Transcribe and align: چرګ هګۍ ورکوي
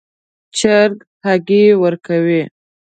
چرګ 0.57 0.97
هګۍ 1.25 1.65
ورکوي 1.83 2.41